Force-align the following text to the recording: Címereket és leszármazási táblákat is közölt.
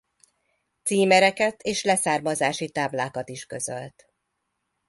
Címereket 0.83 1.61
és 1.63 1.83
leszármazási 1.83 2.69
táblákat 2.69 3.29
is 3.29 3.45
közölt. 3.45 4.09